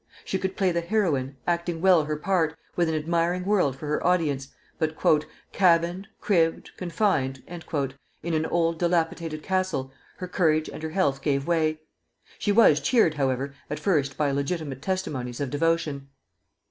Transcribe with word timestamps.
She 0.25 0.39
could 0.39 0.57
play 0.57 0.71
the 0.71 0.81
heroine, 0.81 1.37
acting 1.45 1.79
well 1.79 2.05
her 2.05 2.15
part, 2.17 2.57
with 2.75 2.89
an 2.89 2.95
admiring 2.95 3.45
world 3.45 3.75
for 3.75 3.85
her 3.85 4.03
audience; 4.03 4.47
but 4.79 4.95
"cabined, 5.53 6.07
cribbed, 6.19 6.71
confined" 6.75 7.43
in 7.47 8.33
an 8.33 8.47
old, 8.47 8.79
dilapidated 8.79 9.43
castle, 9.43 9.91
her 10.17 10.27
courage 10.27 10.67
and 10.67 10.81
her 10.81 10.89
health 10.89 11.21
gave 11.21 11.45
way. 11.45 11.81
She 12.39 12.51
was 12.51 12.81
cheered, 12.81 13.13
however, 13.13 13.53
at 13.69 13.79
first 13.79 14.17
by 14.17 14.31
Legitimist 14.31 14.81
testimonies 14.81 15.39
of 15.39 15.51
devotion. 15.51 16.09